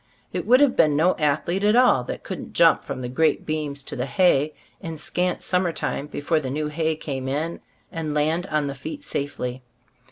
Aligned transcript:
It 0.33 0.47
would 0.47 0.61
have 0.61 0.75
been 0.75 0.95
no 0.95 1.15
athlete 1.17 1.63
at 1.63 1.75
all 1.75 2.03
that 2.05 2.23
couldn't 2.23 2.53
jump 2.53 2.83
from 2.83 3.01
the 3.01 3.07
great 3.07 3.45
beams 3.45 3.83
to 3.83 3.95
the 3.95 4.07
hay, 4.07 4.55
in 4.81 4.97
scant 4.97 5.43
summer 5.43 5.71
time 5.71 6.07
be 6.07 6.19
fore 6.21 6.39
the 6.39 6.49
new 6.49 6.69
hay 6.69 6.95
came 6.95 7.27
in, 7.27 7.59
and 7.91 8.15
land 8.15 8.47
on 8.47 8.65
the 8.65 8.73
feet 8.73 9.03
safely. 9.03 9.61